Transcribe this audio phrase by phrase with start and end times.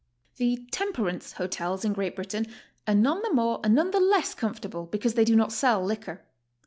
[0.37, 2.47] The "temperance" hotels in Great Britain
[2.87, 6.23] are none the more and none the less comfortable because they do not sell liquor.